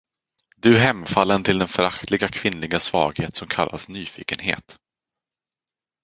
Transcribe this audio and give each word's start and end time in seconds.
Du 0.57 0.77
hemfallen 0.79 1.43
till 1.43 1.57
den 1.59 1.67
föraktliga 1.67 2.27
kvinnliga 2.27 2.79
svaghet, 2.79 3.35
som 3.35 3.47
kallas 3.47 3.87
nyfikenhet! 3.87 4.77